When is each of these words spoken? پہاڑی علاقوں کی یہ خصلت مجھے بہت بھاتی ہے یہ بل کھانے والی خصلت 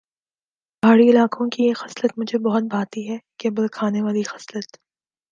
پہاڑی 0.83 1.09
علاقوں 1.09 1.47
کی 1.49 1.63
یہ 1.63 1.73
خصلت 1.73 2.17
مجھے 2.17 2.37
بہت 2.39 2.63
بھاتی 2.69 3.07
ہے 3.09 3.17
یہ 3.43 3.49
بل 3.49 3.67
کھانے 3.71 4.01
والی 4.01 4.23
خصلت 4.23 4.77